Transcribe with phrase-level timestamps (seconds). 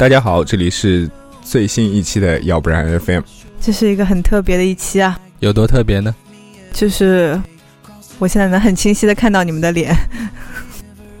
[0.00, 1.06] 大家好，这里是
[1.42, 3.20] 最新一期的要不然 FM。
[3.60, 6.14] 这是一个很特别的一期啊，有多特别呢？
[6.72, 7.38] 就是
[8.18, 9.94] 我现在能很清晰的看到你们的脸。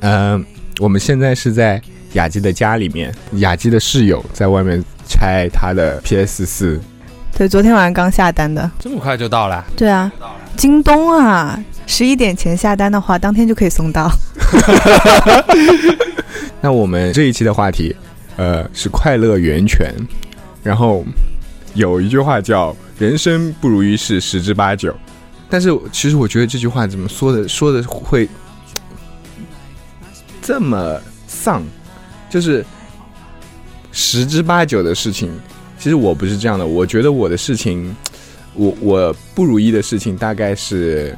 [0.00, 0.42] 嗯，
[0.80, 1.78] 我们现在是在
[2.14, 6.80] 雅基的家里面，雅基的室友在外面拆他的 PS 四。
[7.36, 8.70] 对，昨天晚上刚下单的。
[8.78, 9.62] 这么快就到了？
[9.76, 10.10] 对啊，
[10.56, 14.10] 京东啊，十一点前下单的话，当天就可以送到。
[16.62, 17.94] 那我们这一期的话题，
[18.40, 19.94] 呃，是快乐源泉。
[20.62, 21.04] 然后
[21.74, 24.96] 有一句话叫“人生不如意事十之八九”，
[25.50, 28.26] 但是其实我觉得这句话怎么说的，说的会
[30.40, 31.62] 这么丧，
[32.30, 32.64] 就是
[33.92, 35.30] 十之八九的事情。
[35.78, 37.94] 其实我不是这样的，我觉得我的事情，
[38.54, 41.14] 我我不如意的事情大概是，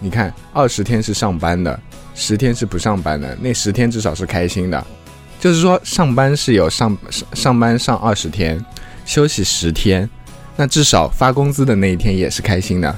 [0.00, 1.78] 你看，二十天是上班的。
[2.14, 4.86] 十天是不上班的，那十天至少是开心的，
[5.40, 8.64] 就是说上班是有上上上班上二十天，
[9.04, 10.08] 休息十天，
[10.56, 12.96] 那至少发工资的那一天也是开心的，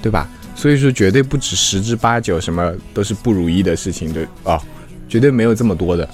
[0.00, 0.28] 对吧？
[0.54, 4.60] 所以说绝对不止十之八九什么都是不如意的事情，对哦，
[5.08, 6.08] 绝对没有这么多的。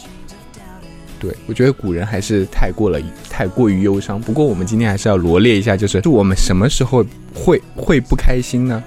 [1.19, 4.21] 对我觉得古人还是太过了，太过于忧伤。
[4.21, 7.05] 不过我们今天还是要罗列一下，就是我们什么时候
[7.35, 8.83] 会会不开心呢？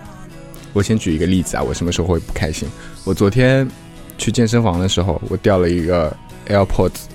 [0.72, 2.70] 我先举一个例子啊，我什么时候会不开心？
[3.04, 3.68] 我昨天
[4.18, 6.16] 去健身房的时候，我掉了一个
[6.50, 7.06] AirPods，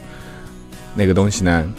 [0.94, 1.70] 那个东西呢，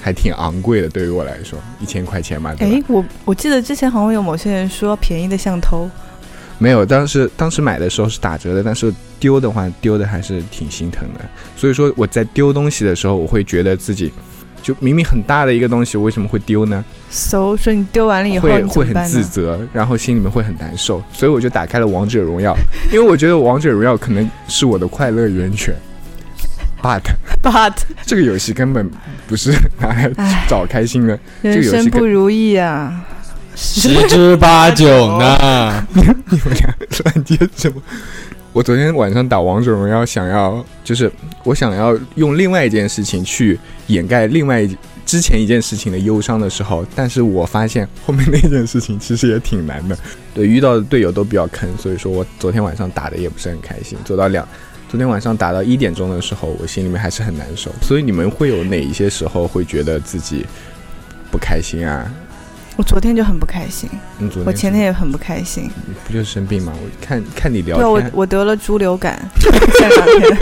[0.00, 2.54] 还挺昂贵的，对于我来说，一千块钱嘛。
[2.58, 5.88] 哎，我我记得之前好像有某些人说便宜的像偷，
[6.58, 11.20] 没有，当时当时买的时候是打折的，但是丢的话丢的还是挺心疼的。
[11.56, 14.12] 所以说我在丢东西的时候，我会觉得自己。
[14.62, 16.84] 就明明很大的一个东西，为什么会丢呢？
[17.08, 22.54] 搜说你丢完了以后会会很自责，然后心里面会很难受，所以我就打开了王者荣耀，
[22.92, 25.74] 因为我觉得王者荣耀可能是我的快乐源泉。
[26.82, 27.02] But
[27.42, 27.74] But
[28.06, 28.90] 这个游戏根本
[29.26, 30.10] 不是拿来
[30.48, 33.04] 找开心的，这个人生不如意啊，
[33.54, 35.86] 十之八九呢。
[35.92, 36.74] 你们俩
[37.04, 37.80] 乱接什么？
[38.52, 41.10] 我昨天晚上打王者荣耀，想要就是
[41.44, 44.68] 我想要用另外一件事情去掩盖另外
[45.06, 49.96] 之前一件事情的忧伤的时候，但是我发现后面那件事情其实也挺难的。
[50.34, 53.96] 对，遇到的队友都比较坑，所以说我昨天晚上打的也不是很开心。
[54.04, 54.46] 做到两，
[54.90, 57.70] 昨天晚上打到一点钟的时候，我心里面还是很难受。
[57.80, 60.44] 所以你们会有哪一些时候会觉得自己
[61.30, 62.12] 不开心啊？
[62.74, 63.88] 我昨天就很不开心，
[64.44, 65.70] 我前天也很不开心，
[66.04, 66.72] 不就是生病吗？
[66.74, 69.16] 我看看你聊天，对我我得了猪流感，
[69.78, 70.38] 前两天。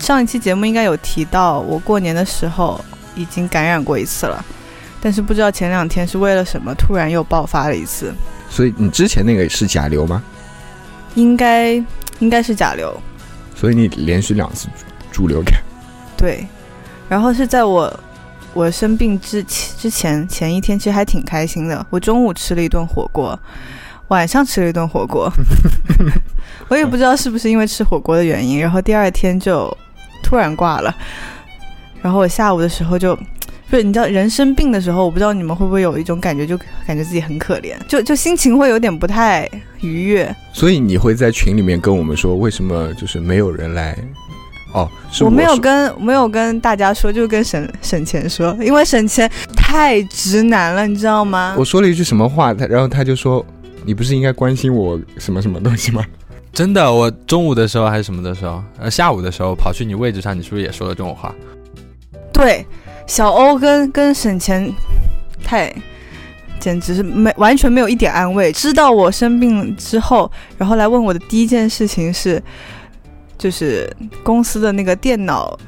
[0.00, 2.84] 上一期节目应该有提到，我过年的时候
[3.14, 4.44] 已经感染过一次了，
[5.00, 8.12] 但是不知道前两天是为了什么突然又爆发了一次。
[8.50, 10.20] 所以你之前那个是甲流吗？
[11.14, 11.74] 应该
[12.18, 13.00] 应该是甲流。
[13.62, 14.66] 所以你连续两次
[15.12, 15.62] 猪流感。
[16.16, 16.44] 对，
[17.08, 18.00] 然后是在我。
[18.54, 23.38] 我生病之之前前一天其实还挺开心的，我中午吃了一顿火锅，
[24.08, 25.32] 晚上吃了一顿火锅，
[26.68, 29.74] 我也不知道是不是因为吃火锅的原因，然后第二天就
[30.22, 30.94] 突然挂了，
[32.02, 33.18] 然后我下午的时候就，
[33.72, 39.48] 不是你知道人生病的时候，我不知道你们会不会有一种感觉，就感觉自己很可怜，就就心情会有点不太
[39.80, 43.96] 愉悦，所以你会在群里面跟我们说，为什么就是没有人来？
[44.74, 44.86] 哦，
[45.22, 51.54] 我没有跟没有跟大家说，就跟沈沈钱说，因为沈钱太直男了，你知道吗？
[51.58, 53.42] 我说了一句什么话，他然后他就说，
[53.86, 56.04] 你不是应该关心我什么什么东西吗？
[56.52, 61.34] 真的，我中午的时候还是什么的时候，呃，下午的时候跑去你位置上，你是不是也说了这种话？
[62.34, 62.66] 对，
[63.06, 64.72] 小欧跟跟沈钱
[65.44, 65.72] 太，
[66.58, 68.52] 简直是没完全没有一点安慰。
[68.52, 72.42] 知道我生病之后，然后来问我的第一件事情是。
[73.38, 73.90] 就是
[74.22, 75.58] 公司的那个电脑，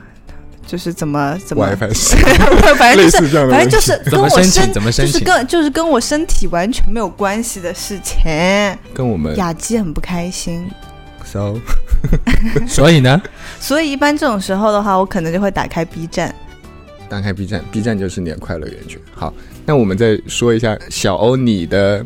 [0.65, 1.67] 就是怎么怎么，
[2.79, 8.17] 反正就是反正就是跟我身就是跟就是跟我身体完全没有关系的事情。
[8.95, 10.71] 跟我们雅姬很不开心
[11.25, 11.59] ，so，
[12.69, 13.21] 所以呢？
[13.59, 16.33] 所以一般这种时候的话，我可能就会打开 B 站，
[17.09, 19.01] 打开 B 站，B 站就是你的快乐源泉。
[19.15, 19.33] 好，
[19.65, 22.05] 那我们再说一下小欧，你的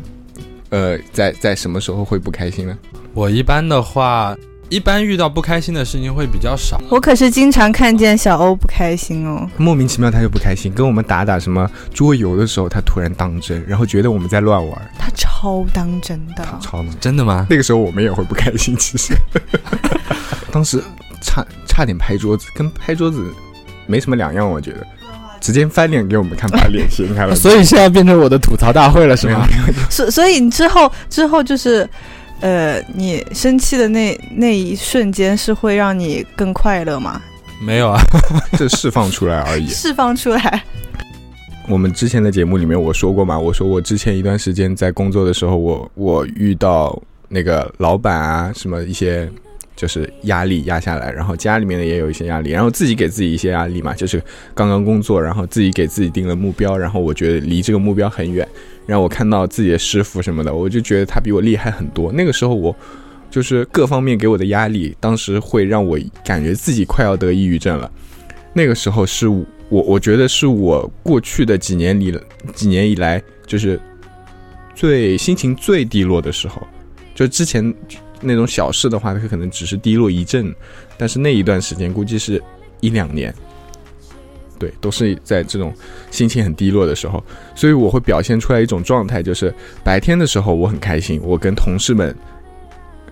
[0.69, 2.77] 呃，在在什么时候会不开心呢？
[3.13, 4.35] 我一般的话。
[4.71, 16.93] 一般遇到不开心的事情会比较少，我可是经常看见小欧不开心哦，莫名其妙他就不开心，跟我们打打什么桌游的时候，他突然当真，然后觉得我们在乱玩，他超当真的，超呢？
[16.99, 17.47] 真的吗？
[17.49, 19.15] 那个时候我们也会不开心，其实，
[20.53, 20.79] 当时
[21.19, 23.33] 差差点拍桌子，跟拍桌子
[23.89, 24.87] 没什么两样，我觉得，
[25.41, 29.47] 直接翻脸给我们看，把脸掀开了， 所以现在变成我的吐槽大会了，是吗？
[29.89, 31.89] 所所以你之后之后就是。
[32.41, 37.21] 呃，你生气的那那一瞬间是会让你更快乐吗？
[37.61, 37.99] 没有啊，
[38.57, 39.67] 这释放出来而已。
[39.67, 40.63] 释放出来。
[41.67, 46.97] 我们之前的节目里面我说过嘛，我说我之前一段时间在工作的时候，我我遇到
[47.27, 49.29] 那个老板啊，什么一些
[49.79, 54.21] 就是压力压下来，然后家里面的也有一些压力，然后自己给自己一些压力嘛，就是
[54.53, 58.45] 刚刚工作，然后自己给自己定了目标，然后我觉得离这个目标很远，
[58.85, 62.11] 然后我看到自己的师傅什么的，我就觉得他比我厉害很多。
[62.11, 62.75] 那个时候我
[63.31, 67.89] 就是各方面给我的压力，当时会让我感觉自己快要得抑郁症了。
[68.53, 69.27] 那个时候是。
[69.71, 72.11] 我我觉得是我过去的几年里
[72.55, 73.79] 几年以来，就是
[74.73, 76.59] 最心情最低落的时候。
[77.13, 77.71] 就之前
[78.21, 80.53] 那种小事的话，它可能只是低落一阵，
[80.97, 82.41] 但是那一段时间估计是
[82.79, 83.33] 一两年，
[84.57, 85.73] 对，都是在这种
[86.11, 87.23] 心情很低落的时候。
[87.55, 92.15] 所以我会表现出来一种状态，就是白天的时候我很开心，我跟同事们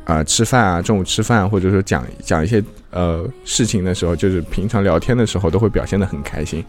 [0.05, 2.63] 啊吃饭啊，中午吃饭，或者说讲讲一些。
[2.89, 6.63] 呃，事情的时候，就是平常聊天的时候，都会表现的很开心。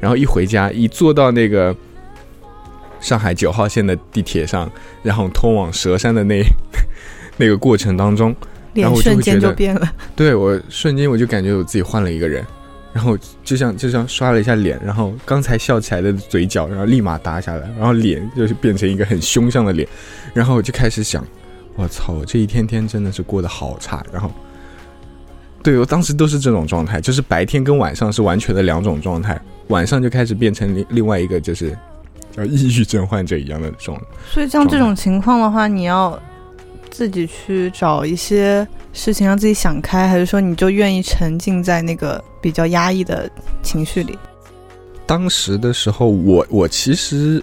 [0.00, 1.76] 然后一回家，一坐到那个
[2.98, 4.68] 上海九号线的地铁上，
[5.02, 6.42] 然后通往佘山的那
[7.36, 8.34] 那个过程当中，
[8.74, 9.90] 脸瞬间就变了。
[10.16, 12.44] 对我瞬间我就感觉我自己换了一个人，
[12.92, 19.88] 然后就像就像刷了一下脸，然后刚才笑起来的嘴角，然后立马耷下来，然后脸就是变成一个很凶相的脸，
[20.34, 21.24] 然后我就开始想，
[21.76, 24.30] 我操，我这一天天真的是过得好差，然后。
[25.62, 29.38] 对我当时都是这种状态，就是白天跟晚上是完全的两种状态，
[29.68, 31.76] 晚上就开始变成另另外一个就是
[32.34, 34.04] 叫抑郁症患者一样的状态。
[34.30, 36.18] 所以像这种情况的话，你要
[36.90, 43.30] 自己去找一些事情让自己想开，还是说你就愿意沉浸在那个比较压抑的
[43.62, 44.18] 情绪里？
[45.06, 47.42] 当时的时候，我我其实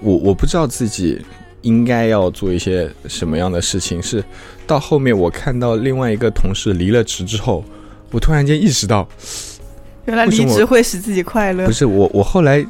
[0.00, 1.20] 我我不知道自己
[1.62, 4.24] 应该要做一些什么样的事情是。
[4.66, 7.64] 到后面，我看到另外一个同事离了职之后，
[8.10, 9.06] 我突然间意识到，
[10.06, 11.66] 原来离职会使自己快乐。
[11.66, 12.66] 不是我，我后来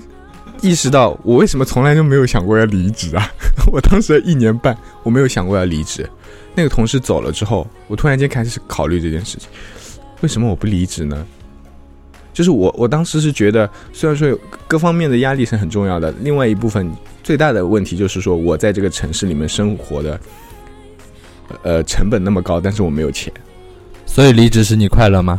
[0.61, 3.31] 意识到，我为什么从来就没有想过要离职啊？
[3.73, 6.09] 我当时一年半，我没有想过要离职。
[6.55, 9.49] 那个同事走了之后，我突然间开始考虑这件事情：
[10.21, 11.27] 为什么我不离职呢？
[12.33, 16.91] 就是我，我当时是觉得，虽然说有各方面的压力是很重要的，另外一部分
[17.23, 20.21] 最大的问题就是说，我在这个城市里面生活的。
[21.63, 23.33] 呃，成本那么高，但是我没有钱，
[24.05, 25.39] 所以离职使你快乐吗？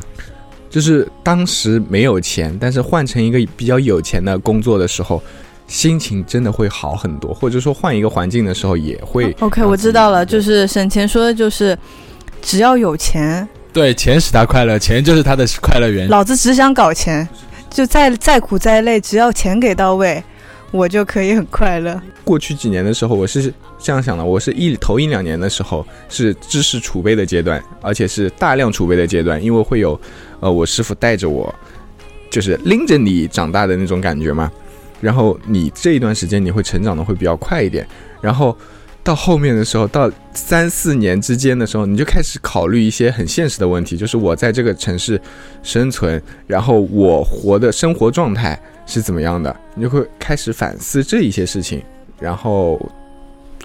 [0.69, 5.21] 就是当时没有钱，但是换成一个比较有钱的工作的时候，
[5.67, 9.35] 心情真的会好很多，或者说换一个环境的时候也会。
[9.39, 11.77] OK，我知道了，就是省钱说的就是，
[12.41, 16.07] 只要有钱，对，钱使他快乐，钱就是他的快乐源。
[16.07, 17.27] 老子只想搞钱，
[17.69, 20.23] 就再再苦再累，只要钱给到位。
[20.71, 21.99] 我就可以很快乐。
[22.23, 29.99] 过去几年的时候，我是这样想的：，我是一头一两年的时候是知识储备的阶段，而且是大量储备的阶段，因为会有，
[30.41, 31.53] 呃，我师傅带着我，
[32.29, 34.51] 就是拎着你长大的那种感觉嘛。
[34.99, 37.87] 然后你这一段时间你会成长的会比较快一点。
[38.19, 38.55] 然后
[39.03, 45.21] 到后面的时候，到三四年之间的时候，你就开始考虑一些很现实的问题，就是我在这个城市
[45.63, 48.59] 生存，然后我活的生活状态。
[48.87, 49.55] 是怎么样的？
[49.75, 51.83] 你就会开始反思这一些事情，
[52.19, 52.79] 然后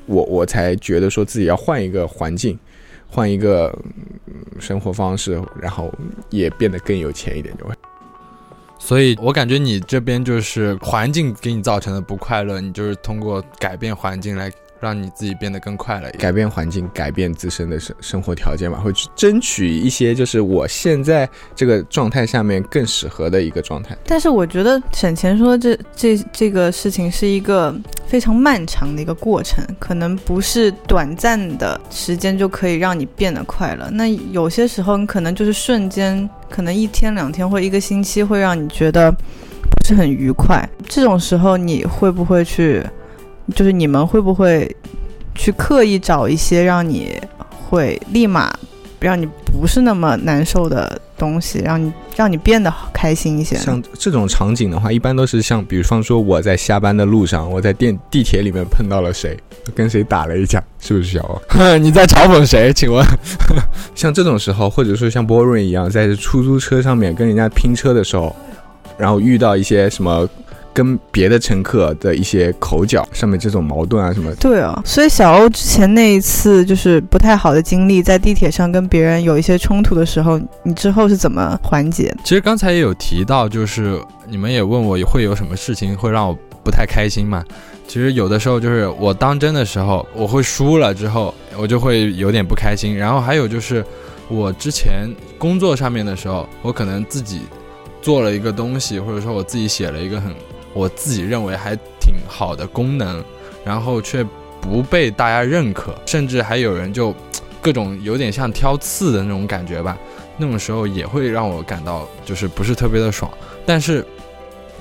[0.05, 2.59] 我我才觉得说自己要换一个环境，
[3.09, 3.75] 换一个
[4.59, 5.91] 生活方式，然后
[6.29, 7.75] 也变得更有钱一点就会。
[8.79, 14.53] 所以我感觉你这边就是环境给你造成的不快乐，你就是通过改变环境来。
[14.83, 23.97] 让你自己变得更快乐，改变环境，改变自身的生生活条件嘛，会去争取一些就是我现在这个状态下面更适合的一个状态。
[24.05, 27.73] 但是我觉得省钱说这这这个事情是一个
[28.09, 33.89] 非常漫长的一个过程，可能不是短暂的时间就可以让你变得快乐。
[33.93, 40.69] 那有些时候你可能就是瞬间，可能一天两天或一个星期会让你觉得不是很愉快。
[40.89, 42.85] 这种时候你会不会去？
[43.55, 44.75] 就是你们会不会
[45.35, 47.21] 去刻意找一些让你
[47.51, 48.53] 会立马
[49.01, 53.57] 让你不是那么难受的东西，让你让你变得开心一些？
[53.57, 59.37] 像这种场景的话，一般都是像，比方说我在下班的路上，我在电地铁里面碰到了谁，
[59.75, 61.79] 跟谁打了一架，是不是小欧？
[61.79, 62.73] 你在嘲讽谁？
[62.73, 63.05] 请问？
[63.95, 68.35] 像这种时候，或者说像波润一样，在出租车上面跟人家拼车的时候，
[68.97, 70.29] 然后遇到一些什么？
[70.73, 74.35] 跟别的乘客的一些口角上面这种矛盾啊什么？
[74.37, 82.15] 对啊，所以小欧之前那一次就是不太好的经历，在地铁上跟别人有一些冲突的时候，你之后是怎么缓解？
[82.25, 87.45] 其实刚才也有提到，就是你们也问我会有什么事情会让我不太开心嘛？
[87.87, 92.97] 其实有的时候就是我当真的时候，我会输了之后，我就会有点不开心。
[92.97, 93.85] 然后还有就是。
[94.29, 97.43] 我之前工作上面的时候，我可能自己
[98.01, 100.33] 做了一个东西，或者说我自己写了一个很
[100.75, 103.23] 我自己认为还挺好的功能，
[103.65, 104.25] 然后却
[104.61, 107.15] 不被大家认可，甚至还有人就
[107.61, 109.97] 各种有点像挑刺的那种感觉吧。
[110.39, 113.31] 那种时候也会让我感到就是不是特别的爽。
[113.67, 114.05] 但是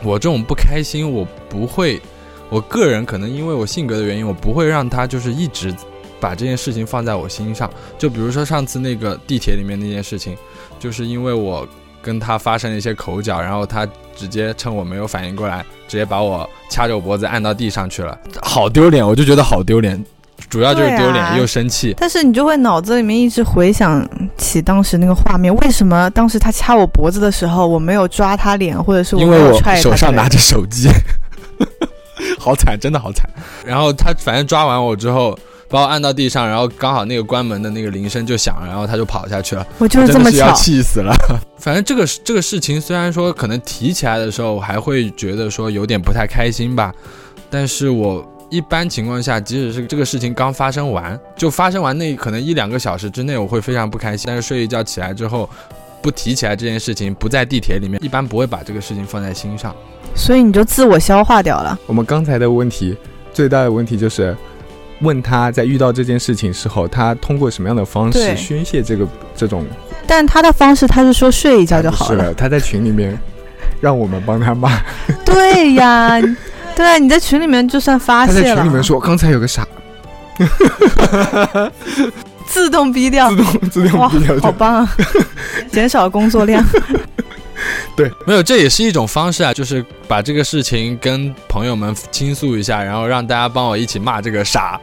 [0.01, 2.01] 我这种不开心，我不会，
[2.49, 5.75] 我个人可能因为我性格的原因，我不会让他就是一直
[6.19, 7.69] 把这件事情放在我心上。
[7.97, 10.35] 就比如说上次那个地铁里面那件事情，
[10.79, 11.67] 就是因为我
[12.01, 20.01] 跟他发生了一些口角，然后他直接趁我没有反应过来，直接把我掐着我脖子按到地上去了，好丢脸，我就觉得好丢脸。
[20.49, 24.07] 主要就是丢脸啊又生气，但是你就会脑子里面一直回想
[24.37, 29.83] 起当时那个画面，为什么当时他掐我脖子的时候，我没有抓他脸，或者是因为我没有踹他的脸。
[29.83, 30.89] 手上拿着手机，
[32.39, 33.29] 好惨，真的好惨。
[33.65, 35.37] 然后他反正抓完我之后，
[35.71, 40.51] 把我按到地上，然后刚好那个关门的那个铃声就响了，然后他就跑下去了，我就是这么巧。
[40.53, 41.11] 气死了。
[41.57, 46.93] 反正这个这个事情虽然说可能提起来的时候，我还会觉得说有点不太开心吧，
[47.49, 48.27] 但是我。
[48.51, 54.25] 一般情况下，即使是这个事情刚发生完，就发生完那可能一两个小时之内，我会非常不开心。
[54.27, 55.49] 但是睡一觉起来之后，
[56.01, 59.73] 不提起来这件事情，不在地铁里面，一般不会把这个事情放在心上。
[60.17, 61.79] 所以你就自我消化掉了。
[61.87, 62.97] 我们刚才的问题
[63.31, 64.35] 最大的问题就是，
[65.01, 69.65] 问他在遇到这件事情时候，他通过什么样的方式宣泄这个这种
[70.07, 72.11] 但他的方式，他是说睡一觉就好了。
[72.11, 72.33] 是了。
[72.33, 73.17] 他在群里面
[73.79, 74.69] 让我们帮他骂，
[75.25, 76.19] 对呀，
[76.75, 79.65] 对啊，你在群里面就算发他在泄了，群里面说刚才有个傻，
[82.45, 83.29] 自动逼掉。
[83.29, 84.95] 自，动自动逼掉，好棒啊，
[85.71, 86.63] 减少工作量。
[87.95, 88.11] 对。
[88.25, 94.79] 没有，这也是一种方式啊，就是把这个事情跟朋友们倾诉一下，然后让大家帮我一起骂这个傻，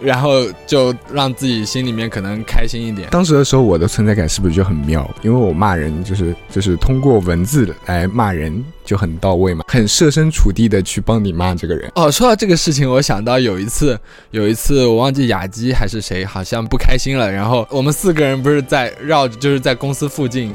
[0.00, 3.08] 然后就让自己心里面可能开心一点。
[3.10, 5.08] 当时的时候，我的存在感是不是就很妙？
[5.22, 11.90] 因为我骂人就是就是通过文字来骂人就很到位嘛，很设身处地的去帮你骂这个人。
[11.94, 13.98] 哦，说到这个事情，我想到有一次，
[14.30, 20.54] 有一次我忘记雅姬还是谁，好像不开心了，然后我们四个人不是在绕着，就是在公司附近，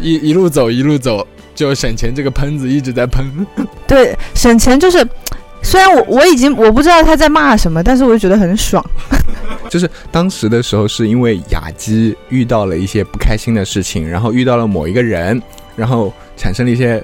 [0.00, 3.24] 一一路走一路走，就省钱这个喷子一直在喷。
[3.86, 5.06] 对，省钱就是，
[5.62, 8.84] 虽然我我已经我不知道他在骂什么，但是我就觉得很爽。
[9.70, 15.40] 就是当时的时候，是因为雅姬遇到了一些不开心的事情，然后遇到了某一个人，
[15.76, 17.02] 然后产生了一些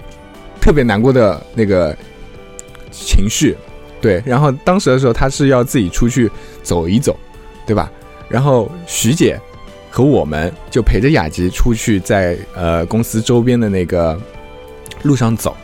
[0.61, 1.97] 特别难过的那个
[2.91, 3.57] 情绪，
[4.03, 4.23] 对。
[4.27, 6.31] 然后当时的时候，他是要自己出去
[6.62, 7.17] 走一走，
[7.67, 7.91] 对吧？
[8.29, 9.41] 然后徐姐
[9.88, 14.21] 和我们就陪着雅姬出去在呃公司周边的那个
[15.05, 15.57] 路上走，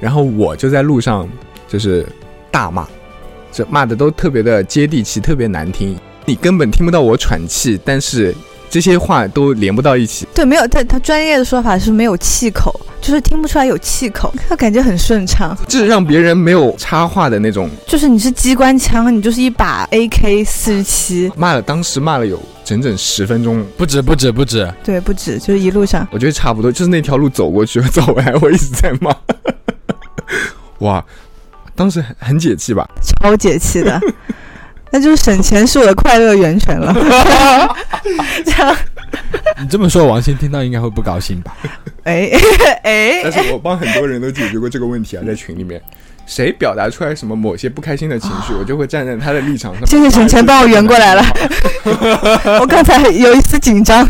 [0.00, 1.28] 然后我就在路上
[1.68, 2.06] 就是
[2.56, 2.88] 大骂，
[3.52, 5.94] 这骂的都特别的接地气，特别难听，
[6.24, 8.34] 你根本听不到我喘气，但是
[8.70, 10.26] 这些话都连不到一起。
[10.34, 15.54] 对，没有他他专业的说法是没有气口，就是听不出来有气口，他感觉很顺畅。
[15.68, 26.08] 这是让别人没有插话的那种就是你是机关枪，你就是一把 AK 四十七，骂了，当时骂了有整整十分钟，不止不止不止，对，不止，就是一路上。
[26.10, 29.14] 我觉得差不多，就是那条路走过去走回来，我一直在骂。
[30.80, 31.02] 哇，
[31.76, 32.88] 当时很很解气吧？
[33.02, 34.00] 超解气的，
[34.90, 36.92] 那就是省钱是我的快乐源泉了。
[38.44, 38.76] 这样，
[39.60, 41.56] 你这么说，王鑫听到应该会不高兴吧？
[42.04, 42.30] 哎
[42.82, 45.80] 哎但，是我帮很多人都解决过这个问题啊，在群里面，
[46.26, 49.86] 谁表达出来什么某些不开心的情绪，我就会站在他的立场上。
[49.86, 51.24] 谢谢省钱帮我圆过来了。
[52.60, 54.08] 我刚才有一丝紧张。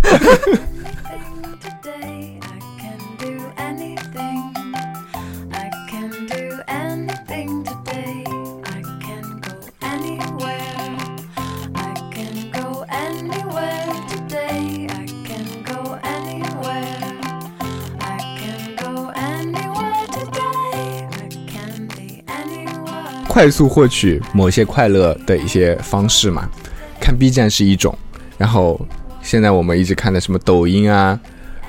[23.36, 26.48] 快速获取某些快乐的一些方式嘛，
[26.98, 27.94] 看 B 站是一种，
[28.38, 28.80] 然后
[29.20, 31.20] 现在我们一直看的什么抖音啊，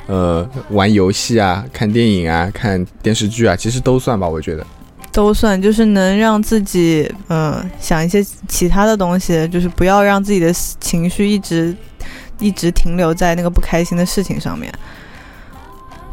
[0.06, 4.66] 呃，玩游戏啊，看电影啊，看电视剧啊，其实都算吧，我觉得。
[5.12, 11.76] 都算，就是能让自己呃想一些其他的东西，就是不要让自己的情绪一直
[12.40, 14.74] 一直停留在那个不开心的事情上面，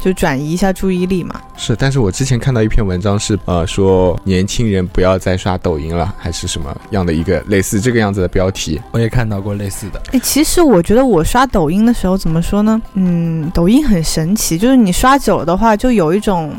[0.05, 1.41] 就转移一下注意力嘛。
[1.57, 8.79] 是，但是我之前看到一篇文章是，呃，说年轻人不要再刷抖音了，还是什么样的一个类似这个样子的标题。
[8.91, 9.99] 我也看到过类似的。
[10.11, 12.79] 哎，其实我觉得我刷抖音的时候怎么说呢？
[12.93, 16.53] 嗯，抖音很神奇，就是你刷久了的话，就有一种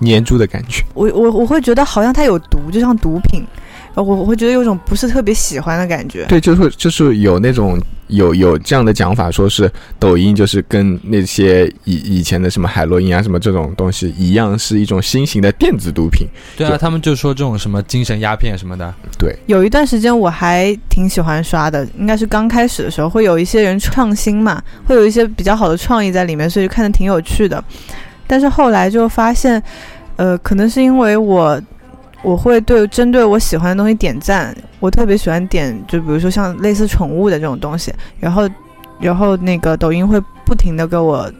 [0.00, 3.44] 粘住的感觉，我我我会觉得好像它有毒，就像毒品。
[3.96, 6.24] 呃我我会觉得有种不是特别喜欢的感觉。
[6.26, 16.28] 对，就是就是有那种有有这样的讲法，说是抖音就是跟那些以以前的什么海洛因啊什么这种东西一样，是一种新型的电子毒品。
[16.58, 27.64] 对啊，他们就说这种什么精神鸦片什么的，对，有一段时间我还挺喜欢刷的，应该是刚开始的时候，会有一些人创新嘛，会有一些比较好的创意在里面，所以看着挺有趣的。
[28.26, 29.62] 但是后来就发现，
[30.16, 31.60] 呃，可能是因为我
[32.22, 38.48] 我会对针对我喜欢的东西点赞，我特别喜欢点，就比如说像类似宠物的这种东西，然后
[39.00, 41.30] 然后那个抖音会不停的给我。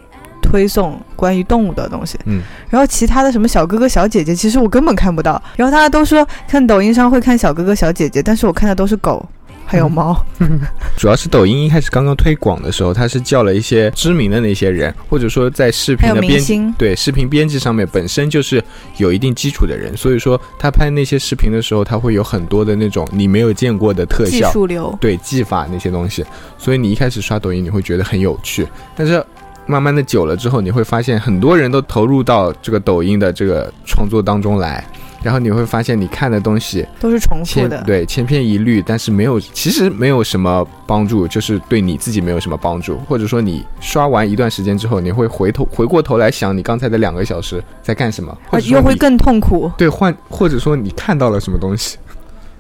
[0.49, 2.40] 推送关于动物的东西，嗯，
[2.71, 5.42] 然后其他的什么小哥哥小姐姐，其实我根本看不到。
[5.56, 9.28] 然后大家都说看抖音上会看小哥哥小姐姐，但是我看的都是狗，
[9.66, 10.16] 还有猫。
[10.96, 18.62] 主要是抖音一开始刚刚推广的时候，它是叫了一些知名的那些人，或者说在视频的编辑，对视频编辑上面本身就是
[18.96, 26.25] 有一定基础的人，所以说他拍那些视频的时候，他会有很多的那种你没有见过的特技效，术流，对技法那些东西，
[26.56, 29.23] 所以你一开始刷抖音你会觉得很有趣，但是
[29.66, 34.85] 慢慢的久了之后，你会发现很多人都投入到这个抖音的这个创作当中来，
[35.26, 37.83] 然后你会发现你看的东西都是重复的。
[37.83, 49.68] 对千篇一律，但是没有其实没有什么帮助，就是对你自己没有什么帮助，或者说你刷完一段时间之后，你会回头回过头来想你刚才的两个小时在干什么，或又会更痛苦。
[49.76, 51.99] 对换或者说你看到了什么东西。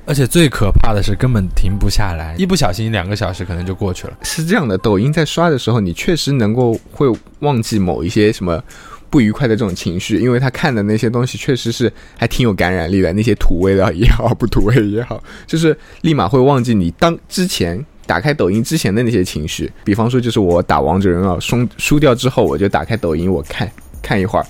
[0.08, 4.12] 而且最可怕的是根本停不下来，一不小心两个小时可能就过去了。
[4.22, 7.06] 是这样的，抖音在刷的时候，你确实能够会
[7.40, 8.62] 忘记某一些什么
[9.16, 17.82] 不愉快的这种情绪，因为他看的那些东西确实是还挺有感染力的，那些土味的也好，不土味也好，就是立马会忘记你当之前。
[18.06, 23.68] 打开抖音之前的那些情绪，比方说就是我打王者荣耀输输掉之后，我就打开抖音我看
[24.00, 24.46] 看一会儿，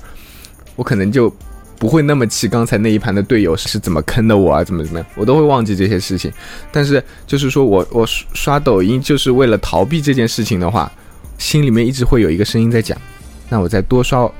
[0.75, 1.35] 我可能就
[1.78, 6.30] 不会那么气刚才那一盘的队友是怎么坑的我啊，怎么怎么样，我都会忘记这些事情。
[6.71, 10.93] 但是就是说我我刷抖音就是为了逃避这件事情的话，
[11.38, 13.00] 心里面一直会有一个声音在讲，
[13.49, 14.30] 那我再多刷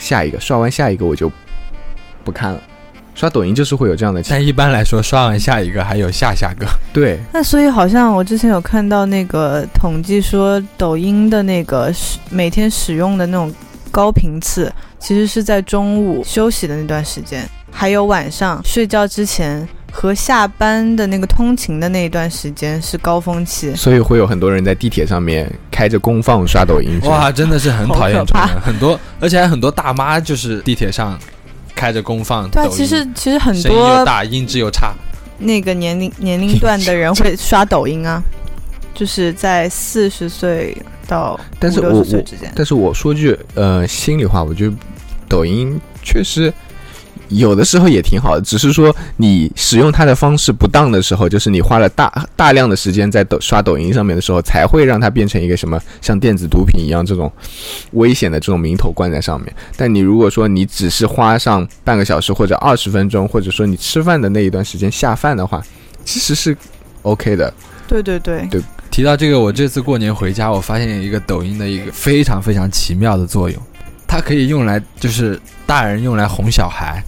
[0.00, 1.30] 下一个，刷完下一个我就
[2.24, 2.60] 不看了。
[3.14, 6.66] 刷抖音就是会有这样的情但一般来说，刷完下一个还有下下个。
[6.94, 13.52] 对，那所以好像我之前有看到那个统计说，抖音的那个使每天使用的那种
[13.90, 23.74] 高频次，其实是在中午休息的那段时间，还有晚上睡觉之前和下班的那个通勤的那一段时间是高峰期。
[23.74, 27.00] 所以会有很多人在地铁上面开着公放刷抖音。
[27.04, 31.18] 哇，真的是很讨厌这种人，很多，而且还很多大妈就是地铁上
[31.74, 34.92] 开着公放对啊，其实其实很声音又多大，音质又差。
[35.38, 38.22] 那个年龄年龄段的人会刷抖音啊，
[38.94, 40.76] 就是在四十岁
[41.08, 42.52] 到五六但是我我十岁之间。
[42.54, 44.76] 但是我说句呃心里话，我觉得
[45.26, 46.52] 抖音确实
[47.30, 57.32] 有的时候也挺好的，只是说你使用它的方式不当的时候，就是你花了大大量的时间在抖刷抖音上面的时候，才会让它变成一个什么像电子毒品一样这种
[57.92, 59.52] 危险的这种名头冠在上面。
[59.76, 65.62] 但你如果说你只是花上半个小时或者二十分钟，或者说你吃饭的那一段时间下饭的话，
[66.04, 66.56] 其实是
[67.02, 67.52] OK 的。
[67.88, 68.48] 对对对，
[68.90, 73.60] 提到这个，我这次过年回家，我发现一个抖音的一个非常非常奇妙的作用，
[74.06, 77.02] 它可以用来就是大人用来哄小孩，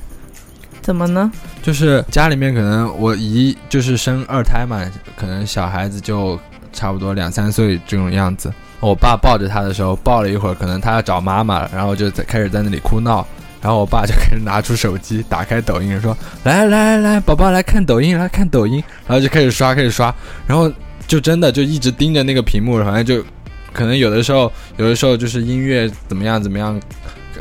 [0.82, 1.30] 怎么呢？
[1.62, 4.84] 就是家里面可能我姨就是生二胎嘛，
[5.16, 6.38] 可能小孩子就
[6.72, 8.52] 差不多两三岁这种样子。
[8.80, 13.24] 我爸抱着他的时候，抱了一会儿，可能他要找妈妈了，然后就在开始在那里哭闹，
[13.60, 20.12] 然后我爸就开始拿出手机，打开抖音，说：“来来来来，宝宝来看抖音，来看抖音。”然后就开始刷，开始刷，
[20.48, 20.68] 然后
[21.06, 23.24] 就真的就一直盯着那个屏幕，反正就
[23.72, 26.80] 可能有的时候，有的时候就是音乐怎么样怎么样，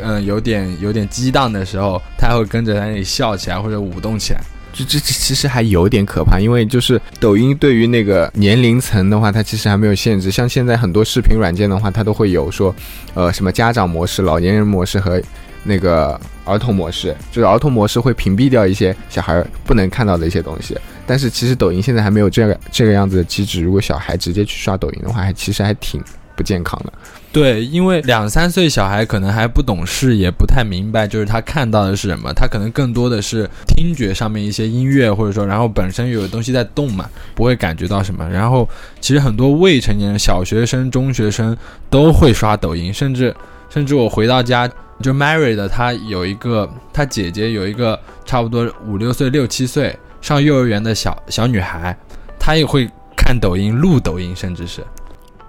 [0.02, 4.42] 嗯、有点有点激荡的时候，他会跟着在那里笑起来或者舞动起来。
[4.74, 10.32] 这这这其实还有点可怕，因为就是抖音对于那个年龄层的话，它其实还没有限制。
[10.32, 12.74] 像现在很多视频软件的话，它都会有说，
[13.14, 15.22] 呃，什么家长模式、老年人模式和
[15.66, 17.14] 那个儿童模式。
[17.34, 23.62] 就是儿童模式会屏蔽掉一些小孩不能看到的一些东西，但是其实抖音现在还没有这个这个样子的机制。
[23.62, 26.02] 如果小孩直接去刷抖音的话，还其实还挺
[26.36, 26.94] 不健康的。
[27.32, 38.28] 对，因为两三岁小孩可能还不懂事，也不太明白，就是他看到的是什么，他可能更多的是听觉上面一些音乐，或者说，然后本身有东西在动嘛，不会感觉到什么。
[38.30, 38.68] 然后
[39.00, 41.56] 其实很多未成年人、小学生、中学生
[41.90, 43.34] 都会刷抖音，甚至
[43.70, 44.70] 甚至我回到家，
[45.02, 51.98] 就 Mary 的他有一个，他姐姐有一个差不多五六岁、六七岁上幼儿园的小小女孩，
[52.38, 54.84] 她也会看抖音、录抖音，甚至是。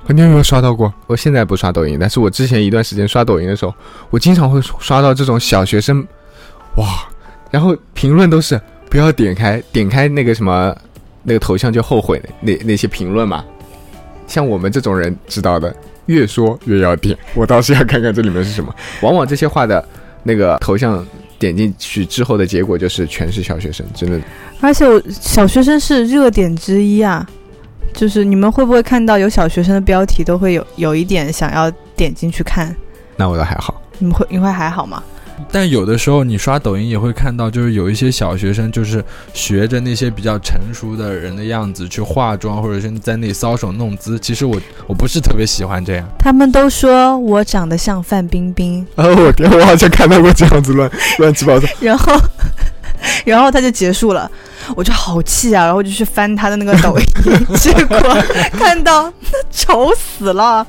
[0.09, 0.93] 你有没有刷到过？
[1.07, 3.73] 我现在不刷抖音，但是我之前一段时间刷抖音的时候，
[4.11, 6.07] 我经常会刷到这种小学生，
[6.77, 7.09] 哇，
[7.51, 8.61] 然后评论都是
[8.91, 10.77] 不要点开点开那个什么
[11.23, 13.45] 那个头像就后悔那那些评论嘛。
[14.27, 15.75] 像我们这种人知道的，
[16.07, 17.17] 越说越要点。
[17.35, 18.75] 我倒是要看看这里面是什么。
[19.03, 19.83] 往往这些话的
[20.23, 21.07] 那个头像
[21.39, 24.21] 点进去之后的结果就是全是小学生，真的。
[24.61, 27.27] 而且我小学生是热点之一啊，
[27.93, 32.75] 就是你们会不会看到有小学生的标题都会有有一点想要点进去看？
[33.17, 33.81] 那我倒还好。
[33.99, 35.03] 你们会你会还好吗？
[35.51, 44.19] 但有的时候你刷抖音也会看到，就是有一些小学生就是学着那些比较成熟的人的样子去化妆，或者是在那里搔首弄姿。
[44.19, 46.09] 其实我我不是特别喜欢这样。
[46.19, 51.67] 他们都说我长得像范冰冰，哦，我天，我好像看到过这样子乱乱七八糟。
[51.81, 52.15] 然后
[53.25, 54.31] 然后他就结束了，
[54.77, 57.07] 我就好气啊，然后就去翻他的那个抖音，
[57.57, 57.99] 结果
[58.53, 59.13] 看到
[59.51, 60.67] 丑死了。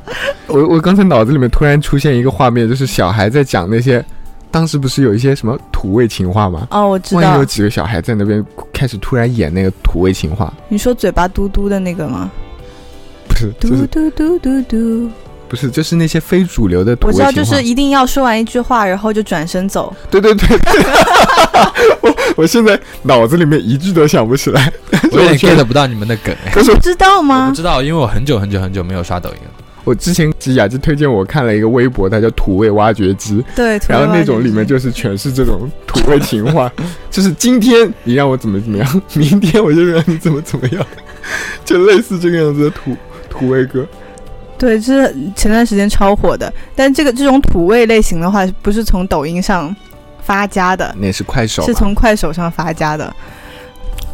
[0.47, 4.03] 我我刚才脑子里面突然出现一个画面，就是小孩在讲那些，
[4.51, 6.67] 当时不是有一些什么土味情话吗？
[6.71, 12.29] 哦，我知道万一有，几个小孩在那边开始突然演那个土味情话，你说嘴巴嘟嘟的那个吗？
[13.27, 15.09] 不是，嘟嘟嘟嘟嘟，
[15.53, 17.27] 不是，就是那些非主流的土味情话。
[17.27, 19.95] 我知道，就是一定要说完一句话，然后就转身走。
[20.09, 20.47] 对对对，
[22.01, 24.73] 我我现在脑子里面一句都想不起来。
[25.11, 26.35] 我有点 get 不到你们的梗。
[26.43, 27.55] 哎可是知道吗不？
[27.55, 29.51] 知道，因为我很久很久很久没有刷抖音了。
[29.83, 36.71] 我之前雅就推荐我看了一个微博，它叫土味挖掘机，对，然后那种里面就是全是这种土味情话，
[37.11, 40.83] 就是今天你让我怎么怎么样，明天我就让你怎么怎么样，
[41.63, 42.97] 就类似这个样子的土
[43.29, 43.85] 土味歌。
[44.57, 46.51] 对，这是前段时间超火的。
[46.75, 49.75] 但这个这种土味类型的话，不是从抖音上
[50.21, 53.13] 发家的，那是快手，是从快手上发家的。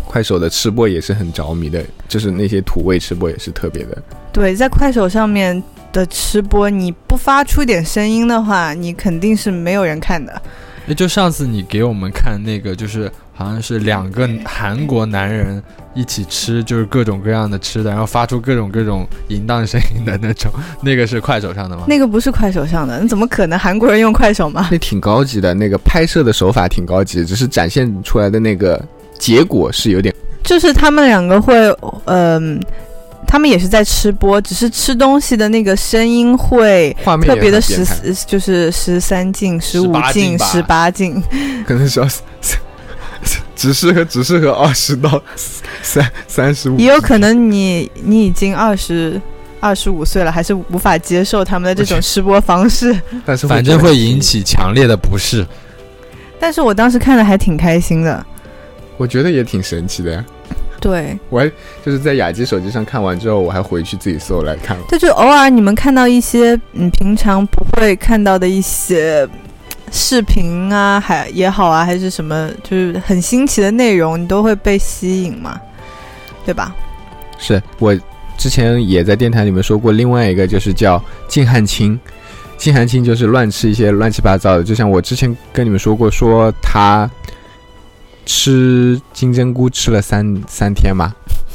[0.06, 3.98] 快手的吃播也是很着迷的，就是那些土味吃播也是特别的。
[4.32, 5.62] 对，在快手上面
[5.94, 10.42] 的吃播，你不发出点声音的话，你肯定是没有人看的。
[10.88, 21.86] 也就上次你给我们看那个，就是好像是两个韩国男人一起吃，就是各种各样的吃的，然后发出各种各种淫荡声音的那种，那个是快手上的吗？
[21.88, 24.68] 那个不是快手上的，那怎么可能韩国人用快手吗？
[24.70, 28.84] 那挺高级的，那个拍摄的手法挺高级，只是展现出来的那个
[29.18, 31.56] 结果是有点就是他们两个会，
[32.08, 32.62] 嗯、
[33.26, 36.94] 他们也是在吃播，只是吃东西的那个声音会
[37.26, 41.24] 特别的十四，就是十三进、十五18禁十八禁。
[41.66, 42.08] 可能是要
[43.56, 45.22] 只适合只适合二十到
[45.82, 49.22] 三三十五，也有可能你你已经二十
[49.60, 52.98] 二十五岁了，还是无法接受他们的这种吃播方式。
[53.26, 54.20] 但是反正会引。
[54.20, 55.46] 起强烈的不适。
[56.40, 58.26] 但是我当时看的还挺开心的。
[58.96, 60.26] 我觉得也挺神奇的呀。
[60.80, 61.52] 对，我还
[61.86, 64.84] 就是在雅集手机上看完之后，我还回去自己搜来看了。
[64.88, 69.28] 这就偶尔你们看到一些嗯平常不会看到的一些
[69.92, 75.60] 视频啊，还也好啊，还是什么，就是很新奇的内容，你都会被吸引嘛，
[76.46, 76.76] 对吧？
[77.38, 77.98] 是我
[78.38, 82.00] 之前也在电台里面说过，另外一个就是叫静汉卿。
[82.58, 87.10] 静汉卿就是乱吃一些乱七八糟的，就像我之前跟你们说过，说他
[88.26, 91.14] 吃金针菇吃了三三天嘛，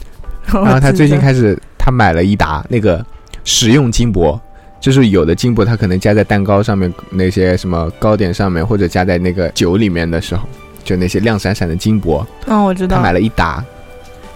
[0.49, 3.05] 然后他最近开始他买了一打那个
[3.45, 4.41] 食用金箔，
[4.85, 10.47] 就是有的金箔它可能加在蛋糕上面，那些什么糕点上面，或者加在那个酒里面的时候，
[10.85, 13.11] 就那些亮闪闪的金箔，嗯，我知道他买。
[13.11, 13.65] 了一打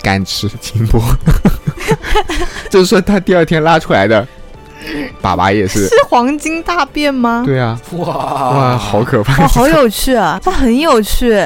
[0.00, 1.02] 干吃金箔，
[2.70, 4.26] 就是说他第二天拉出来的
[5.20, 7.42] 粑粑也是是，黄金大便吗？
[7.44, 9.42] 对啊，哇哇，好可怕！
[9.42, 10.40] 哇，好有趣啊！
[10.42, 11.38] 他很有趣，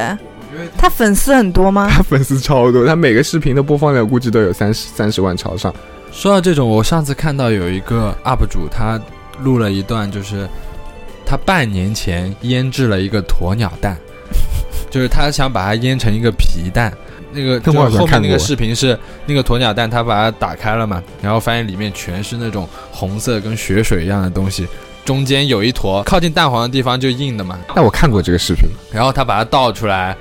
[0.79, 1.91] 他粉丝很多吗？
[1.91, 5.75] 他粉丝超多，他每个视频的播放量估计都有三十三十万朝上。
[6.13, 9.01] 说到这种，我上次看到有一个 UP 主，他
[9.41, 10.47] 录了一段，就是
[11.27, 13.97] 他半年前腌制了一个鸵鸟蛋，
[14.91, 16.93] 就是他想把它腌成一个皮蛋。
[17.35, 24.69] 那个就这我好像后面那个视频是那个鸵鸟蛋，他把它打开了嘛，然后发现里面全是那种红色跟血水一样的东西，
[25.03, 30.15] 中间有一坨靠近蛋黄的地方就硬的嘛，那我看过这个视频，然后他把它倒出来，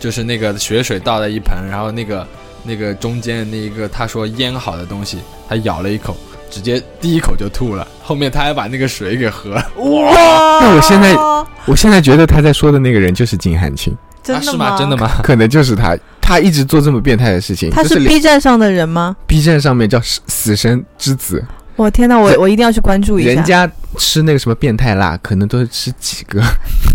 [0.00, 2.26] 就是那个血水倒在一盆，然后那个
[2.68, 6.14] 那个中间的那一个他说腌好的东西，他咬了一口，
[6.50, 9.70] 直接第一口就吐了，后面他还把那个水给喝了。
[9.76, 10.60] 哇！
[10.60, 11.16] 那我现在
[11.64, 14.70] 我现在觉得他在说的那个人就是金汉卿，真的吗？
[14.72, 14.78] 吗？
[14.78, 14.96] 真的？
[14.98, 15.10] 吗？
[15.22, 17.70] 可能就是他，他一直做这么变态的事情。
[17.70, 21.42] 他是 B 站上的人吗？B 站上面叫死死神之子，
[21.76, 23.30] 我天哪，我我一定要去关注一下。
[23.30, 26.42] 人家吃那个什么变态辣，可能都是吃几个，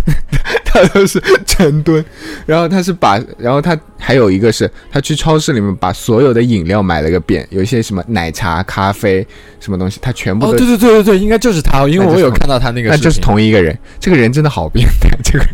[0.64, 2.04] 他都是成吨。
[2.46, 9.26] 然后他是把，然后他还有一个是，他去超市里面把所有的饮料买了个遍，有一些什么奶茶、咖啡
[9.60, 13.78] 什么东西，他全部哦，对对对对对，应该就是他，因为我有看到他那个那就是同一个人。
[14.00, 15.48] 这个人真的好变态， 这个人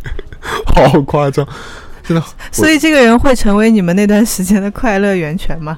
[0.65, 1.47] 好夸张。
[2.03, 2.23] 真的。
[2.51, 5.77] 所以这个人会成为你们那段时间的快乐源泉吗？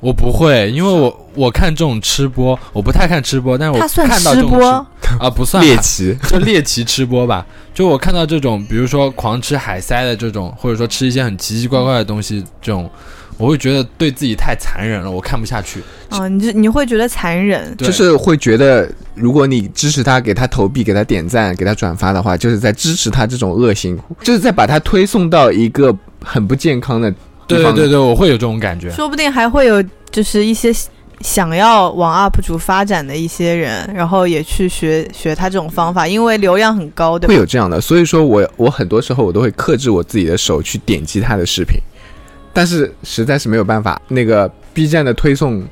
[0.00, 4.86] 我不会，因为我我看这种吃播，我不太看吃播，但是我看到这种吃播，
[5.18, 7.46] 啊，不算猎奇，就猎奇吃播吧。
[7.72, 12.90] 就我看到这种，比如说狂吃海塞的这种，或者说吃一些很奇奇怪怪的东西，这种
[13.38, 15.80] 我会觉得对自己太残忍了，我看不下去。
[16.10, 27.10] 啊，你就你会觉得残忍，就是会觉得，如果你支持他，给他投币，给他点赞，给他转发的话，就是在支持他这种恶行，就是在把他推送到一个很不健康的
[27.46, 27.72] 地方。
[27.72, 28.90] 对对对对，我会有这种感觉。
[28.90, 30.74] 说不定还会有就是一些
[31.20, 37.34] 想要往 UP 主发展的一些人，然后也去学学他这种方法，因为流量很高，对吧？
[37.34, 41.78] 会有这样的，所以说我我很多时候我都会克制我自己的手去点击他的视频，
[42.52, 45.62] 但是实在是没有办法，那个 B 站的推送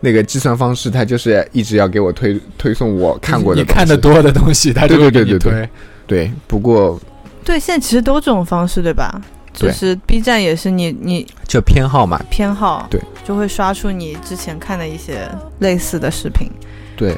[0.00, 5.68] 那个计算方式，它就是一直要给我推推送我看过的，你看的多的东西，它就会对对对对给你推。
[6.06, 6.98] 对，不过
[7.44, 9.20] 对，现在其实都这种方式，对吧？
[9.66, 16.48] 就是 B 站也是你你就偏好嘛，偏好，对，就会刷出你之前看的一些类似的视频。
[16.96, 17.16] 对，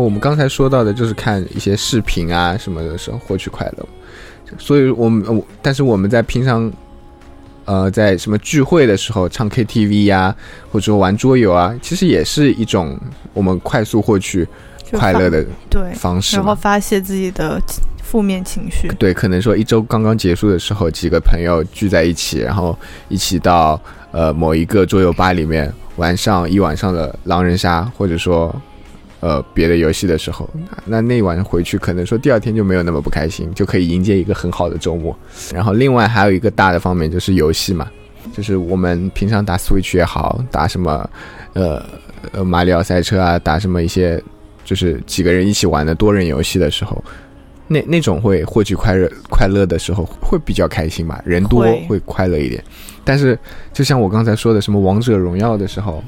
[0.00, 3.86] 后我们刚才说到的就是看一些视频啊什么的时候获取快乐，
[4.58, 6.72] 所以我们我但是我们在平常，
[7.66, 10.34] 呃，在什么聚会的时候唱 KTV 呀、
[10.72, 12.98] 或者说玩桌游啊，其实也是一种
[13.34, 14.48] 我们快速获取
[14.92, 16.54] 快乐的对，方式然后。
[16.54, 17.60] 发泄自己的
[18.02, 18.88] 负面情绪。
[18.98, 22.76] 对，可能说一周刚刚结束的时候，几个朋友聚在一起，然后
[23.08, 28.54] 一起到呃某一个桌游吧里面玩上一晚上的狼人杀，或者说
[29.20, 30.48] 呃别的游戏的时候，
[30.84, 35.16] 那那晚回去可能说第二天就没有那么不开心，就可以迎接一个很好的周末。
[35.52, 37.90] 然后另外还有一个大的方面就是游戏嘛，
[38.32, 41.08] 就是我们平常打 Switch 也好，打什么
[41.52, 41.84] 呃
[42.32, 44.22] 呃马里奥赛车啊，打什么一些
[44.64, 47.02] 就是几个人一起玩的多人游戏的时候。
[47.72, 52.60] 那那种会获取快乐快乐的时候会比较开心吧，人多会会快乐一点。
[53.04, 53.38] 但是
[53.72, 56.02] 就像我刚才说的，什么王者荣耀的时候，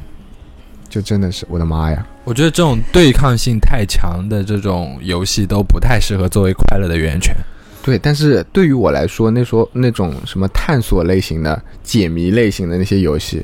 [0.92, 2.06] 就真的是我的妈呀！
[2.24, 7.34] 我觉得这种对抗性太强的这种游戏都不太适合作为快乐的源泉。
[7.82, 13.42] 对，但是对于我来说，那时候那种什么探索类型的、解谜类型的那些游戏，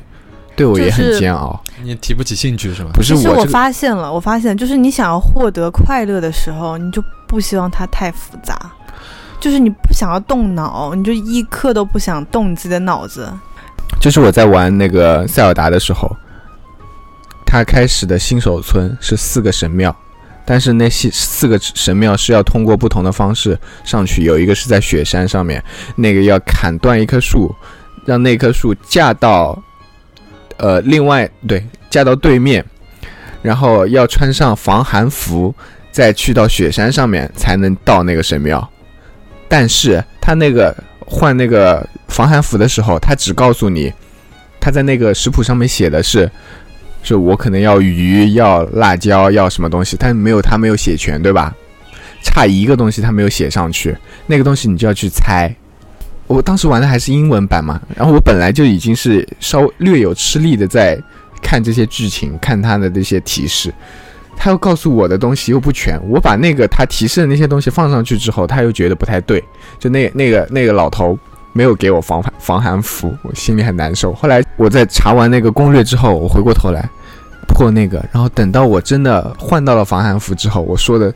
[0.55, 1.59] 对我也很就是煎熬。
[1.83, 2.91] 你提不起兴趣是吗？
[2.93, 8.71] 不是我我这个发现了，我发现就是你想要获得快乐的时候，你就不希望它太复杂，
[9.41, 13.27] 就是你不想要动脑，你就一刻都不想动你自己的脑子。
[13.99, 16.15] 就是我在玩那个塞尔达的时候，
[17.51, 19.97] 他开始的新手村是四个神庙，
[20.45, 25.65] 但是那四四个神庙是要通过不同的方式上去，有一个是在雪山上面，
[25.97, 27.55] 那个要砍断一棵树，
[28.05, 29.59] 让那棵树架到，
[30.59, 32.63] 呃，另外对架到对面，
[33.41, 35.55] 然后要穿上防寒服，
[35.91, 38.71] 再去到雪山上面才能到那个神庙，
[39.49, 43.91] 但是他那个换那个防寒服的时候，他只告诉你，
[44.61, 46.31] 他在那个食谱上面写的是，
[47.09, 51.55] 是我可能要鱼、要辣椒、要什么东西，但没有他没有写全，对吧？
[52.23, 55.55] 差一个东西他没有写上去，那个东西你就要去猜。
[56.27, 61.01] 我当时玩的还是英文版嘛，然后我本来就已经是稍略有吃力的在
[61.41, 63.73] 看这些剧情，看他的这些提示，
[64.37, 69.43] 他又告诉我的东西又不全，我把那个他提示的那些东西放上去之后，他又觉得不太对，
[69.79, 71.19] 就那那个那个老头
[71.55, 74.13] 没有给我防寒防寒服，我心里很难受。
[74.13, 76.87] 后来我在查完那个攻略之后，我回过头来
[77.49, 81.13] 破那个，然后等到我真的换到了防寒服之后，我说的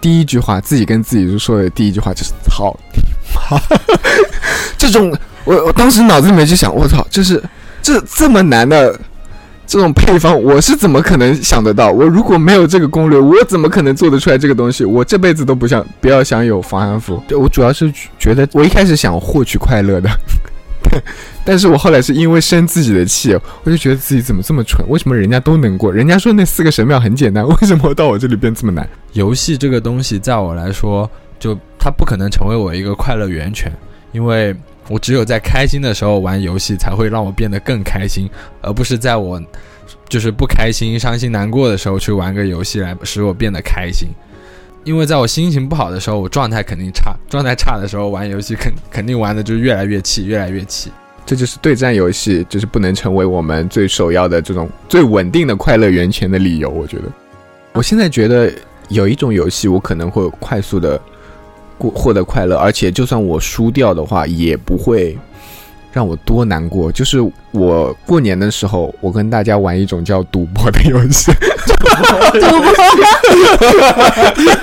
[0.00, 3.02] 第一句话，自己跟自己说的第一句话就是“操你
[3.34, 3.60] 妈”，
[4.76, 7.40] 这种我我当时脑子里面就想，我操，就是
[7.80, 8.98] 这这么难的。
[9.66, 11.90] 这种配方我是怎么可能想得到？
[11.90, 14.84] 我如果没有这个攻略，我怎么可能做得出来这个东西？
[14.84, 17.20] 我这辈子都不想不要想有防寒服。
[17.26, 20.10] 对我主要是觉得我一开始想获取快乐的，
[21.44, 24.84] 但是我后来是因为生自己的气，我就觉得自己怎么这么蠢？
[24.88, 25.92] 为什么人家都能过？
[25.92, 28.88] 人家说那四个神庙很简单，为什么到我这里变这么难？
[29.12, 33.70] 游戏这个东西，在我来说，就它不可能成为我一个快乐源泉，
[34.12, 34.54] 因为
[34.88, 38.28] 我只有在开心的时候玩游戏，才会让我变得更开心，
[38.60, 39.42] 而不是在我
[40.08, 44.08] 就是不开心、伤心难过的时候去玩个游戏来使我变得开心。
[44.84, 50.90] 因为在我心情不好的时候，我状态肯定差； 状态差的时候玩游戏肯肯定玩的就越来越气，越来越气。
[51.26, 56.68] 这就是对战游戏就是不能成为我们最首要的这种最稳定的快乐源泉的理由。
[56.68, 57.04] 我觉得，
[57.72, 58.52] 我现在觉得
[58.88, 61.00] 有一种游戏我可能会快速的
[61.78, 65.16] 过获得快乐，而且就算我输掉的话，也不会
[65.92, 66.92] 让我多难过。
[66.92, 67.18] 就是
[67.52, 71.32] 我过年的时候，我跟大家玩一种叫赌博的游戏，
[72.34, 72.72] 赌博，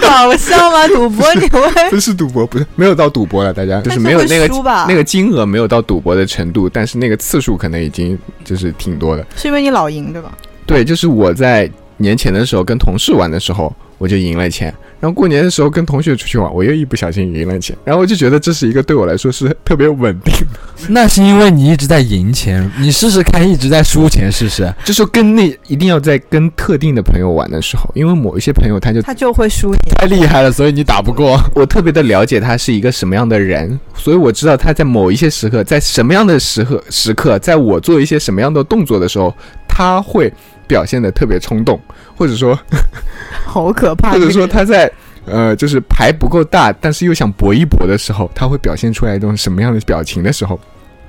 [0.02, 0.88] 搞笑吗？
[0.88, 1.90] 赌博你会？
[1.90, 4.86] 不是赌博，不是没有到赌博了，大家就是没有那个输吧？
[4.88, 9.26] 那个金额没有到赌博的程度，但是那个次数可能已经就是挺多的。
[9.36, 10.32] 是因为你老赢对吧？
[10.66, 20.60] 对，就是我在年前的时候跟同事玩的时候，我就赢了钱，然后过年的时候跟同学出去玩，我又一不小心赢了钱，然后我就觉得这是一个对我来说是特别稳定的，
[20.90, 24.74] 那是因为你一直在赢钱，你试试看，一直在输钱试试。
[24.86, 29.80] 就是跟那一定要在跟特定的朋友玩的时候，因为某一些朋友他就他就会输你。
[29.98, 31.40] 太厉害了，所以你打不过。
[31.56, 39.36] 我特别的了解他是一个什么样的人，所以我知道他在某一些时刻，在什么样的时刻时刻，在我做一些什么样的动作的时候，
[39.68, 40.32] 他会
[40.72, 41.78] 表现的特别冲动，
[42.16, 42.58] 或者说
[43.46, 44.12] 好可怕！
[44.16, 44.90] 或者说他在
[45.26, 50.58] 呃，就是牌不够大，但是又想搏一搏的时候，他会表现出来一种什么样的表情的时候，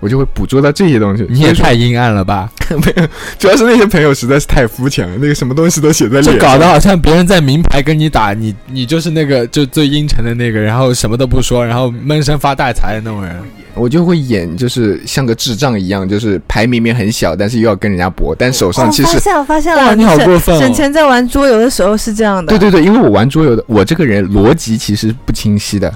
[0.02, 1.24] 我就会捕捉到这些东西。
[1.30, 2.50] 你也太阴暗了吧！
[2.68, 3.06] 没有
[3.38, 13.32] 主要是那些朋友实在是太肤浅了，那个什么东西都写在脸上，就搞得好像别人在明牌跟你打，你你就是那个就最阴沉的那个，然后什么都不说，然后闷声发大财的那种人。
[13.74, 19.94] 我就会演就是像个智障一样，就是牌明明很小，但是又要跟人家搏，但手上其实哦发现了，发现了！
[19.94, 22.50] 你好过分哦沈晨在玩桌游的时候是这样的。
[22.50, 25.90] 对对对，因为我玩桌游的，我这个人逻辑其实不清晰的。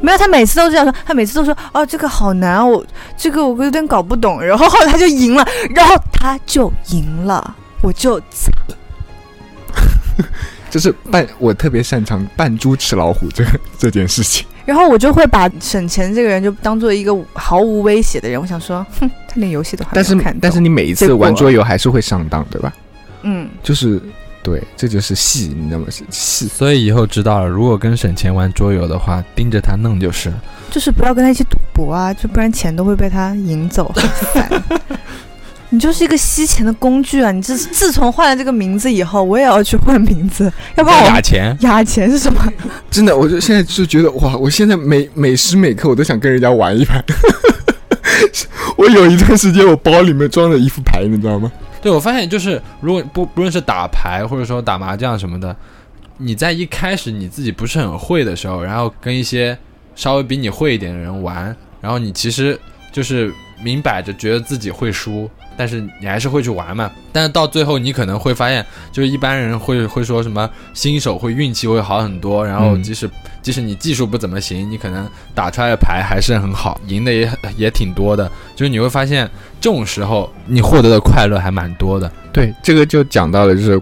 [0.00, 2.84] 没有，他每次都这样说，他每次都说哦，这个好难啊，我
[3.16, 8.20] 这个我有点搞不懂，然后后来他就赢了，然后他就赢了，我就
[10.70, 14.46] 就是扮我特别擅长扮猪吃老虎这个这件事情。
[14.66, 22.72] 然后我就会把省钱这个人就当做一个毫无威胁的人，我想说，哼，他连游戏都还没但是看但是你每一次玩桌游还是会上当，对吧？
[23.22, 24.00] 嗯，就是
[24.42, 25.86] 对，这就是戏，你知道吗？
[25.90, 26.48] 是戏。
[26.48, 30.32] 所以以后知道了，如果跟沈钱玩桌游的话，盯着他弄就是。
[30.70, 34.62] 就是不要跟他一起赌博啊，就不然钱都会被他赢走，很 烦。
[35.72, 37.30] 你就是一个吸钱的工具啊！
[37.30, 42.44] 你自自从换了这个名字以后，我也要去换名字，要不然我打钱，压钱是什么？
[42.90, 47.04] 真的，我就现在就觉得哇，我现在每每时每刻我都想跟人家玩一盘。
[48.76, 51.52] 我有一段时间，我包里面装了一副牌，你知道吗？
[51.82, 55.54] 对我发现就是，如果不不论是打牌或者说打麻将什么的，
[56.18, 59.56] 你在一开始你自己不是很会的时候，然后跟一些
[59.94, 62.58] 稍微比你会一点的人玩，然后你其实
[62.92, 65.30] 就是明摆着觉得自己会输，
[65.60, 66.90] 但是你还是会去玩嘛。
[67.12, 73.10] 但是到最后，你可能会发现，就是一般人会会说什么新手会运气会好很多，然后嗯即使、
[73.42, 78.26] 即使你技术不怎么行，你可能打出来的牌还是很好，赢的也也挺多的。
[78.56, 79.28] 就是你会发现，
[79.60, 82.10] 这种时候你获得的快乐还蛮多的。
[82.32, 83.78] 对，这个就讲到了，就是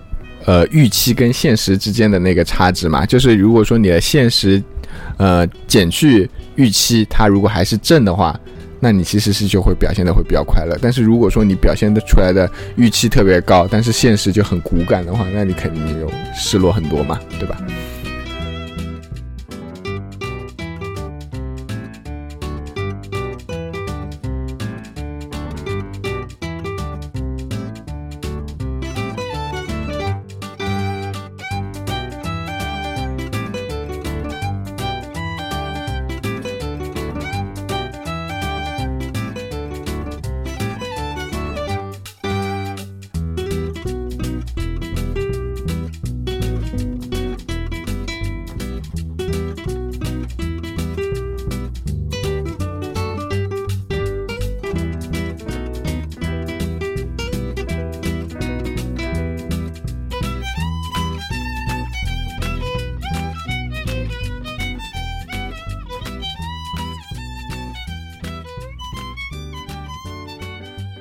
[0.47, 3.07] 呃预期跟现实之间的那个差值嘛。
[3.07, 4.61] 就是如果说你的现实
[5.17, 8.37] 呃减去预期，它如果还是正的话，
[8.81, 10.77] 那你其实是就会表现的会比较快乐。
[10.81, 17.57] 但是如果说你表现的出来的预期特别高，但是现实就很骨感的话，那你肯定就失落很多嘛，对吧？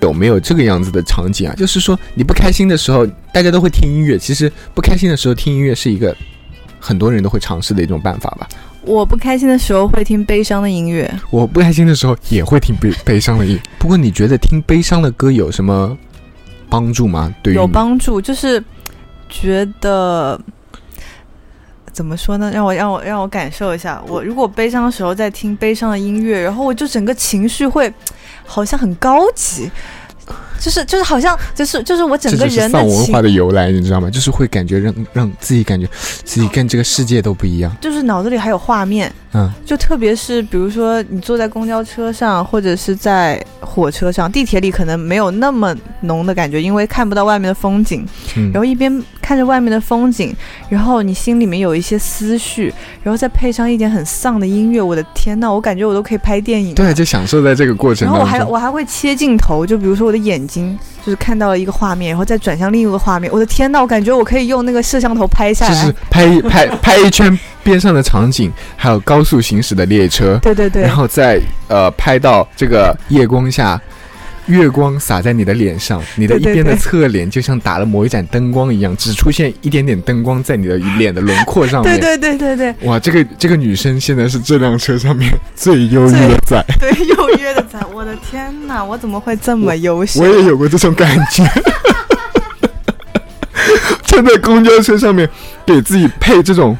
[0.08, 1.54] 有没有这个样子的场景啊？
[1.56, 4.18] 就是说你不开心的时候，大家都会听音乐。
[4.18, 6.16] 其实不开心的时候听音乐是一个
[6.80, 8.48] 很多人都会尝试的一种办法吧。
[8.84, 13.62] 我不开心的时候会听悲伤的音乐，我不开心的时候也会听悲悲伤的音乐。
[13.78, 15.98] 不过你觉得听悲伤的歌有什么
[16.70, 17.34] 帮助吗？
[17.44, 18.64] 对于有帮助，就是
[19.28, 20.40] 觉得
[21.92, 22.50] 怎么说呢？
[22.54, 24.02] 让我让我让我感受一下。
[24.08, 27.94] 我如果悲伤的时候在听悲伤的音乐，然后我就整个情绪会
[28.46, 29.70] 好像很高级，
[30.60, 34.10] 就是就是好像就是就是我整个人的丧文化的由来，你知道吗？
[34.10, 35.88] 就是会感觉让让自己感觉
[36.24, 37.76] 自己跟这个世界都不一样。
[37.80, 48.06] 就是脑子里还有画面，嗯，就特别是比如说你坐在公交车上，或者是在火车上、地铁里，可能没有那么浓的感觉，因为看不到外面的风景。
[48.36, 50.36] 嗯然后一边看着外面的风景，
[50.70, 56.76] 然后你心里面有一些思绪，然后再配上一点很丧的音乐，我的天呐，我感觉我都可以拍电影了。
[56.76, 58.38] 对，就享受在这个过程然后我还。
[58.48, 65.76] 我还会切镜头，就比如说我的眼睛就是看到了一个画面，然后再转向另一个画面，我的天呐，我感觉我可以用那个摄像头拍下来。
[65.76, 70.84] 就是拍一 拍拍一圈边上的场景，还有高速行驶的列车，对对对。
[70.84, 73.80] 然，后再呃拍到这个夜光下，
[74.48, 82.00] 月光洒在你的脸上，你的一边的侧脸就像打了某一盏灯光一样，只出现一点点灯光在你的脸的轮廓上面。
[82.00, 90.22] 对对对对对哇，这个这个女生现在是这辆车上面最优越的仔，对，优越的仔， 我的天呐，我怎么会这么优秀？
[90.22, 91.44] 我也有过这种感觉。
[94.06, 95.30] 站在公交车上面，
[95.66, 96.76] 给自己配这种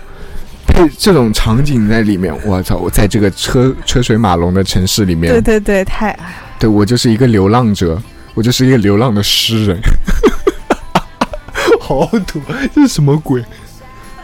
[0.66, 2.78] 配这种场景在里面，我操！
[2.78, 8.02] 我在这个车车水马龙的城市里面，对对对，太哎呀对我就是一个流浪者，
[8.34, 9.80] 我就是一个流浪的诗人，
[11.80, 12.42] 好土，
[12.74, 13.44] 这是什么鬼？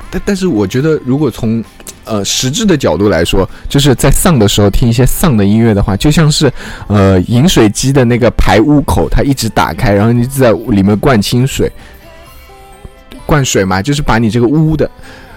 [0.10, 1.64] 但但是我觉得，如果从
[2.06, 6.52] 呃实质的角度来说，就是在丧的时候听一些丧的音乐的话，就像是
[6.88, 11.72] 呃饮水机的那个排污口，它一直打开，然后你在里面灌清水，
[13.26, 14.90] 灌水嘛，就是把你这个污的。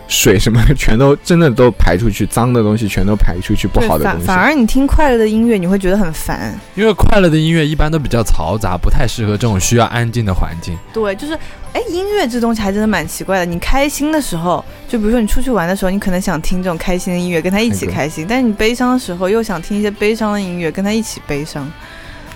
[0.09, 4.27] 水什么的全都真的都排出去，脏的东西全都排出去，不好的东西。
[4.27, 6.57] 反反而你听快乐的音乐，你会觉得很烦。
[6.75, 10.79] 因为快乐的音乐一般都比较嘈杂，不太适合这种需要安静的环境。
[10.93, 11.35] 对，就是，
[11.73, 13.45] 哎，音乐这东西还真的蛮奇怪的。
[13.45, 21.69] 你开心的时候，就比如说你出去玩的时候，你可能想听这种开心的音乐，跟他一起开心；但是你悲伤的时候，又想听一些悲伤的音乐，跟他一起悲伤，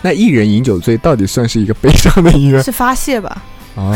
[0.03, 2.61] 那一人饮酒醉到底算是一个悲伤的音乐？
[2.63, 3.43] 是发泄吧？
[3.77, 3.95] 哦，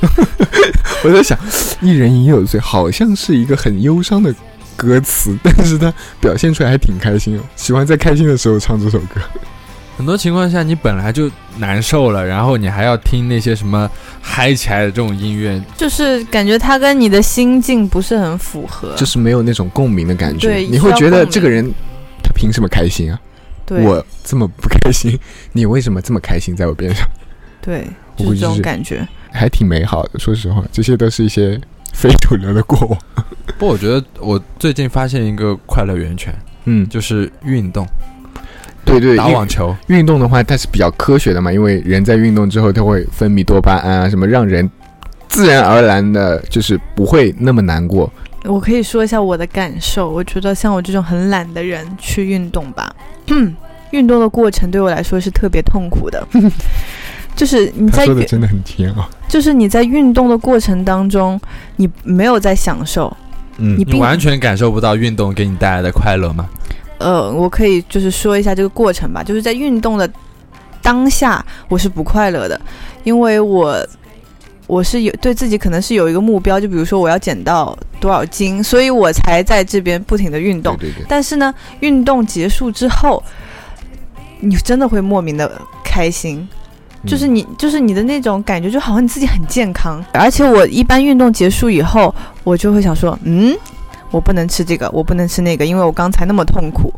[1.04, 1.38] 我在想，
[1.80, 4.34] 一人饮酒醉好像是一个很忧伤的
[4.76, 9.20] 歌词，但是他表现出来还挺开心哦，喜欢在开心的时候唱这首歌。
[9.96, 13.90] 很多情况下，你本来就难受了，然后你还要听那些什么
[14.22, 18.94] 嗨起来的这种音乐，就是感觉他跟你的心境不是很符合。
[18.96, 21.70] 就是没有那种共鸣的感觉，对你会觉得这个人
[22.22, 23.20] 他凭什么开心啊？
[23.66, 25.18] 对，我这么不开心，
[25.52, 27.06] 你为什么这么开心在我边上？
[27.60, 27.86] 对，
[28.24, 29.06] 就是这种感觉。
[29.32, 31.60] 还挺美好的，说实话，这些都是一些
[31.94, 32.98] 非主流的过往。
[33.58, 36.34] 不，我觉得我最近发现一个快乐源泉，
[36.66, 37.86] 嗯，就是运动，
[38.84, 39.74] 对对，打网球。
[39.88, 44.68] 运动的话，它是比较科学的嘛，因为人在运动之后，它会分泌多巴胺啊，什么让人
[45.28, 48.10] 自然而然的，就是不会那么难过。
[48.44, 52.90] 我可以说一下我的感受，我觉得像我这种很懒的人去运动吧，
[53.92, 56.26] 运动的过程对我来说是特别痛苦的，
[57.36, 61.40] 就是你在运说的真的很甜啊，就是你在运动的过程当中，
[61.76, 63.14] 你没有在享受，
[63.56, 66.48] 嗯你并你完全感受不到运动给你带来的快乐吗？
[66.98, 70.10] 呃，我可以就是说一下这个过程吧，就是在运动的
[70.82, 72.60] 当下，我是不快乐的，
[73.04, 73.86] 因为我
[74.66, 80.76] 我是有对自己可能是有一个目标，就比如说我要减到多少斤，所以我才在这边不停的运动。
[80.76, 83.22] 对对对，但是呢，运动结束之后，
[84.40, 85.50] 你真的会莫名的
[85.82, 86.46] 开心，
[87.06, 90.04] 就是嗯你就是你的那种感觉，就好像你自己很健康。
[90.12, 93.56] 而且我一般运动结束以后，我就会想说，嗯，
[94.10, 96.92] 我不能吃这个，我不能吃那个，因为我刚才那么痛苦，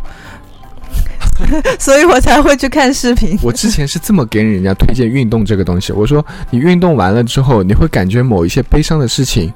[1.78, 3.38] 所以我才会去看视频。
[3.42, 9.52] 我之前是这么给人家推荐运动这个东西，我说你运动完了之后，你会感觉某一些悲伤的事情，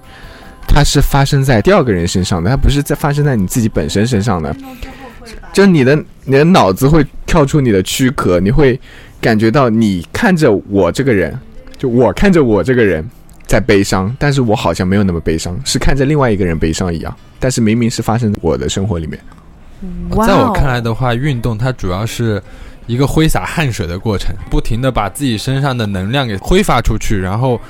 [0.68, 4.54] 它是发生在第二个人身上的，它不是在发生在你自己本身身上的。
[5.52, 8.78] 就你的你的脑子会跳出你的躯壳，你会
[9.20, 11.38] 感觉到你看着我这个人，
[11.76, 13.04] 就我看着我这个人
[13.46, 19.18] 在悲伤，但是我好像没有那么悲伤，是看着另外一个人悲伤一样，但是明明是发生在我的生活里面。
[20.26, 22.42] 在我看来的话，运动它主要是
[22.86, 27.60] 一个挥洒汗水的过程，不停的把自己身上的能量给挥发出去，然后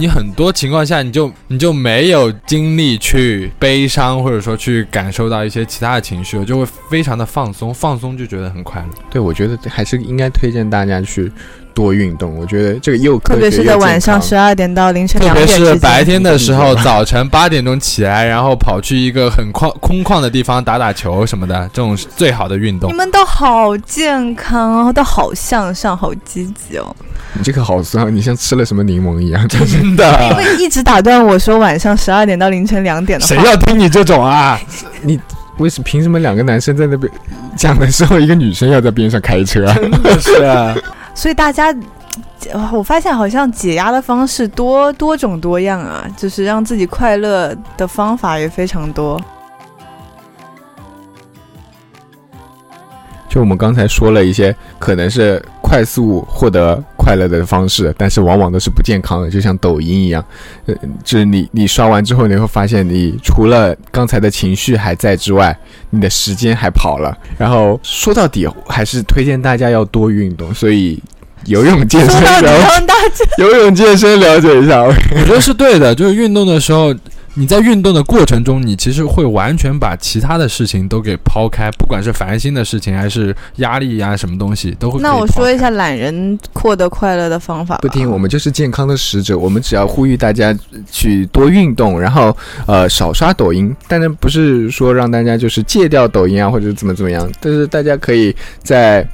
[0.00, 8.88] 你很多情况下你就你就没有精力去悲伤，或者说去感受到一些其他的情绪，就会非常的放松，放松就觉得很快乐。
[9.10, 11.30] 对，我觉得还是应该推荐大家去
[11.80, 12.36] 多运动。
[12.36, 15.66] 我觉得这个又科学特别是在晚上十二点到凌晨两点特别。
[15.66, 22.94] 是白天的时候，嗯早晨八点钟起来，然后跑去一个很旷空旷的地方打打球什么的，这种是最好的运动你。
[22.94, 26.94] 们都好健康哦，都好向上，好积极哦。
[27.32, 29.46] 你这个好酸，你像吃了什么柠檬一样。
[29.48, 34.60] 真因的，为一直打断我说晚上十二点到凌晨两点的谁，要听你这种啊？
[35.02, 35.18] 你
[35.58, 37.12] 为什凭什么两个男生在那边
[37.56, 39.74] 讲的时候，一个女生要在边上开车啊？
[39.74, 40.74] 真的是啊，
[41.20, 41.74] 所以大家。
[42.72, 49.20] 我发现好像解压的方式多多种多样啊，就是让自己快乐的方法也非常多。
[53.28, 60.22] 就我们刚才说了一些可能是快速获得快乐的方式，但是往往都是不健康的，就像抖音一样。
[60.66, 65.56] 呃，就是你你刷完之后，你会发现你除了刚才的情绪还在之外，
[65.88, 67.16] 你的时间还跑了。
[67.38, 71.02] 然后说到底，还是推荐大家要多运动，所以
[71.46, 72.22] 游泳、健身
[73.38, 74.82] 游泳、健身了解一下。
[74.82, 74.92] 我
[75.24, 75.94] 觉得是对的。
[75.94, 76.94] 就是运动的时候，
[77.34, 85.00] 你在运动的过程中，你其实会完全把其他的事情都给抛开，不管是烦心的事情，还是压力呀、什么东西，都会。
[85.00, 87.80] 那我说一，下懒人获得快乐的方法吧。
[87.82, 89.38] 不听，我们就是健康的使者。
[89.38, 90.56] 我们只要呼吁大家
[90.90, 93.74] 去多运动，然后呃少刷抖音。
[93.86, 99.06] 当然不是说让大家就是戒掉抖音啊，或者怎么怎么样，但是大家可以在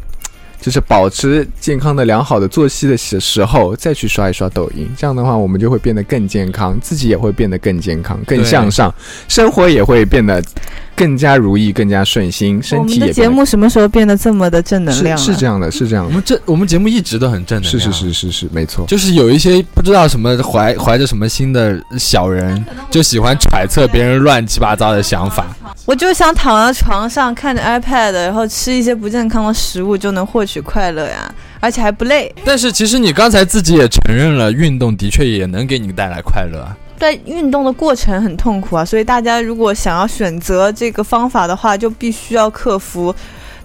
[0.66, 4.90] 就是保持健康的良好的作息的时时候再去刷一刷抖音。
[4.96, 8.92] 这样的话，我们就会变得更健康，自己也会变得更健康、更向上，
[9.28, 10.42] 生活也会变得
[10.96, 15.22] 更加如意、更加顺心，我身们的节体也变得目什么时候变得这么的正能量了？
[15.22, 18.86] 是是这样的，是这样的，我们这我们节目一直都很正能量，是是是是是，没错。
[18.86, 25.46] 就是有一些不知道什么怀怀着什么心的小人，就喜欢揣测别人乱七八糟的想法。
[25.84, 32.34] 我就想躺在床上看着 iPad，然后吃一些不健康的食物就能获取快乐呀，而且还不累。
[32.44, 36.66] 但是其实你刚才自己也承认了，运动的确也能给你带来快乐
[36.96, 36.98] 啊。
[36.98, 43.14] 对，运动的过程很痛苦啊，所以大家如果想要选择这个方法的话，就必须要克服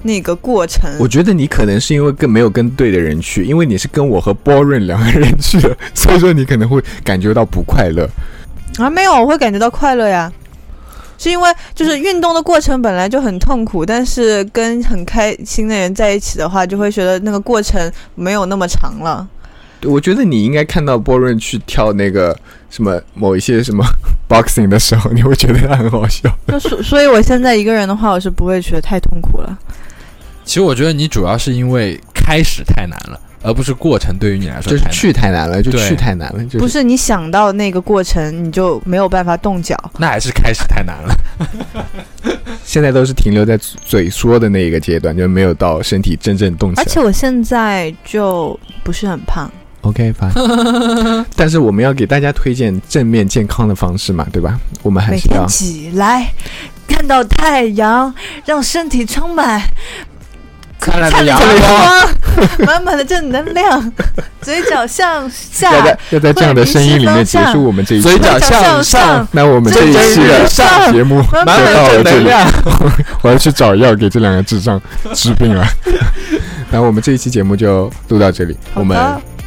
[0.03, 0.89] 那个过程。
[0.99, 8.09] 我觉得你可能是因为跟没有跟对的人去，因为你是跟我和 Boren 两个人去的，所以说你可能会感觉到不快乐。
[8.77, 10.31] 啊，没有，我会感觉到快乐呀。
[11.17, 19.27] 是因为就是运动的过程本来就很痛苦，但是跟很开心的人在一起的话，就会觉得那个过程没有那么长了。
[19.85, 22.37] 我觉得你应该看到 Boren 去跳那个
[22.69, 23.83] 什么某一些什么
[24.29, 26.29] boxing 的时候，你会觉得他很好笑。
[26.47, 29.57] 就所所以，我现在一个人的话，我是不会觉得太痛苦了。
[30.43, 34.83] 其实我觉得你主要是因为开始太难了，而不是过程对于你来说就是。
[34.91, 39.77] 去太难了，就去太难了，就是不是你想到那个过程，你就没有办法动脚。
[39.97, 41.15] 那还是开始太难了。
[42.65, 46.83] 现在都是停留在嘴说的那一个阶段，就没有到身体真正动起来。
[46.83, 49.51] 而且我现在就不是很胖，
[49.81, 50.31] OK，烦。
[51.35, 54.59] 但是我们要给大家推荐正面健康的方式嘛，对吧？
[54.83, 56.31] 我们还是要起来
[56.87, 58.13] 看到太阳，
[58.45, 59.61] 让身体充满
[60.79, 62.09] 灿烂的阳光，
[62.65, 63.91] 满满的正能量，
[64.41, 68.19] 嘴角向下要在，要在这样的声音里面结束我们这一期嘴。
[68.19, 72.29] 角向向上，那我们这一期的上节目就到了这里。
[73.21, 74.81] 我要去找药给这两个智障
[75.13, 75.65] 治病了。
[76.71, 78.97] 那我们这一期节目就录到这里，我们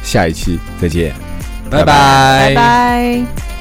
[0.05, 1.13] 下一期再见。
[1.69, 2.55] 拜拜拜。
[2.55, 3.54] 拜。